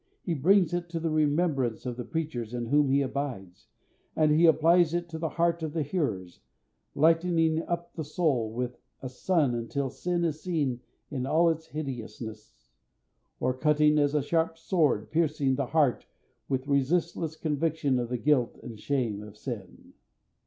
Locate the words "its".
11.51-11.67